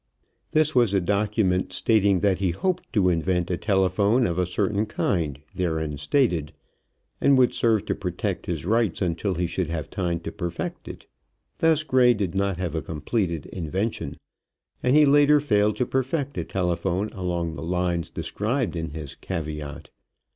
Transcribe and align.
This 0.49 0.73
was 0.73 0.95
a 0.95 0.99
document, 0.99 1.71
stating 1.71 2.21
that 2.21 2.39
he 2.39 2.49
hoped 2.49 2.91
to 2.93 3.09
invent 3.09 3.51
a 3.51 3.55
telephone 3.57 4.25
of 4.25 4.39
a 4.39 4.47
certain 4.47 4.87
kind 4.87 5.39
therein 5.53 5.99
stated, 5.99 6.53
and 7.21 7.37
would 7.37 7.53
serve 7.53 7.85
to 7.85 7.93
protect 7.93 8.47
his 8.47 8.65
rights 8.65 8.99
until 8.99 9.35
he 9.35 9.45
should 9.45 9.67
have 9.69 9.91
time 9.91 10.19
to 10.21 10.31
perfect 10.31 10.87
it. 10.87 11.05
Thus 11.59 11.83
Gray 11.83 12.15
did 12.15 12.33
not 12.33 12.57
have 12.57 12.73
a 12.73 12.81
completed 12.81 13.45
invention, 13.45 14.17
and 14.81 14.95
he 14.95 15.05
later 15.05 15.39
failed 15.39 15.75
to 15.75 15.85
perfect 15.85 16.35
a 16.35 16.45
telephone 16.45 17.09
along 17.09 17.53
the 17.53 17.61
lines 17.61 18.09
described 18.09 18.75
in 18.75 18.89
his 18.95 19.13
caveat. 19.13 19.89